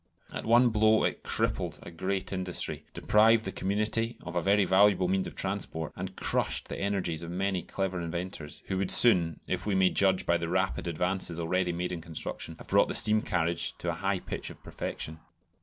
At 0.33 0.47
one 0.47 0.69
blow 0.69 1.03
it 1.03 1.21
crippled 1.21 1.77
a 1.83 1.91
great 1.91 2.33
industry, 2.33 2.85
deprived 2.91 3.45
the 3.45 3.51
community 3.51 4.17
of 4.23 4.35
a 4.35 4.41
very 4.41 4.65
valuable 4.65 5.07
means 5.07 5.27
of 5.27 5.35
transport, 5.35 5.93
and 5.95 6.15
crushed 6.15 6.69
the 6.69 6.79
energies 6.81 7.21
of 7.21 7.29
many 7.29 7.61
clever 7.61 8.01
inventors 8.01 8.63
who 8.65 8.79
would 8.79 8.89
soon, 8.89 9.41
if 9.45 9.67
we 9.67 9.75
may 9.75 9.91
judge 9.91 10.25
by 10.25 10.37
the 10.37 10.49
rapid 10.49 10.87
advances 10.87 11.39
already 11.39 11.71
made 11.71 11.91
in 11.91 12.01
construction, 12.01 12.55
have 12.57 12.69
brought 12.69 12.87
the 12.87 12.95
steam 12.95 13.21
carriage 13.21 13.73
to 13.77 13.89
a 13.89 13.93
high 14.01 14.17
pitch 14.17 14.49
of 14.49 14.63
perfection. 14.63 15.19